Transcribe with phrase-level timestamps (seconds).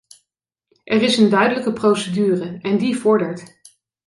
[0.83, 3.59] Er is een duidelijke procedure, en die vordert.